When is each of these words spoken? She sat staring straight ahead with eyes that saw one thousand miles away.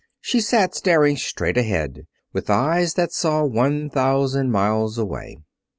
She 0.19 0.41
sat 0.41 0.73
staring 0.73 1.15
straight 1.15 1.57
ahead 1.59 2.07
with 2.33 2.49
eyes 2.49 2.95
that 2.95 3.11
saw 3.11 3.43
one 3.45 3.87
thousand 3.87 4.49
miles 4.51 4.97
away. 4.97 5.37